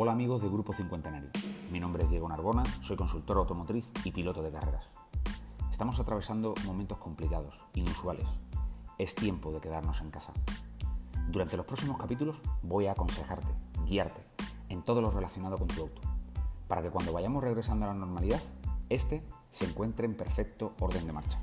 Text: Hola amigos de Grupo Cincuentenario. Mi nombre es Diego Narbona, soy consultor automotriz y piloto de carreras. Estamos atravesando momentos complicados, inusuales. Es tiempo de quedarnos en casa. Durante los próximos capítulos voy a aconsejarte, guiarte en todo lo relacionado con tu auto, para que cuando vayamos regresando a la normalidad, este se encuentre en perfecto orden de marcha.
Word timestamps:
Hola 0.00 0.12
amigos 0.12 0.40
de 0.40 0.48
Grupo 0.48 0.72
Cincuentenario. 0.72 1.28
Mi 1.72 1.80
nombre 1.80 2.04
es 2.04 2.08
Diego 2.08 2.28
Narbona, 2.28 2.62
soy 2.82 2.96
consultor 2.96 3.36
automotriz 3.36 3.90
y 4.04 4.12
piloto 4.12 4.44
de 4.44 4.52
carreras. 4.52 4.84
Estamos 5.72 5.98
atravesando 5.98 6.54
momentos 6.66 6.98
complicados, 6.98 7.60
inusuales. 7.74 8.28
Es 8.96 9.16
tiempo 9.16 9.50
de 9.50 9.60
quedarnos 9.60 10.00
en 10.00 10.12
casa. 10.12 10.32
Durante 11.26 11.56
los 11.56 11.66
próximos 11.66 11.98
capítulos 11.98 12.40
voy 12.62 12.86
a 12.86 12.92
aconsejarte, 12.92 13.52
guiarte 13.86 14.22
en 14.68 14.84
todo 14.84 15.02
lo 15.02 15.10
relacionado 15.10 15.58
con 15.58 15.66
tu 15.66 15.80
auto, 15.80 16.00
para 16.68 16.80
que 16.80 16.90
cuando 16.90 17.12
vayamos 17.12 17.42
regresando 17.42 17.86
a 17.86 17.88
la 17.88 17.94
normalidad, 17.94 18.40
este 18.90 19.24
se 19.50 19.64
encuentre 19.64 20.06
en 20.06 20.16
perfecto 20.16 20.76
orden 20.78 21.08
de 21.08 21.12
marcha. 21.12 21.40